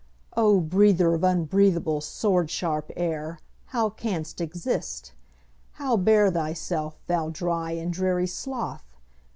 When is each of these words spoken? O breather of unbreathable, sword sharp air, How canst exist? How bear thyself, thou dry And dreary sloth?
O 0.35 0.59
breather 0.61 1.13
of 1.13 1.23
unbreathable, 1.23 2.01
sword 2.01 2.49
sharp 2.49 2.89
air, 2.95 3.37
How 3.65 3.91
canst 3.91 4.41
exist? 4.41 5.11
How 5.73 5.95
bear 5.95 6.31
thyself, 6.31 6.95
thou 7.05 7.29
dry 7.29 7.73
And 7.73 7.93
dreary 7.93 8.25
sloth? 8.25 8.95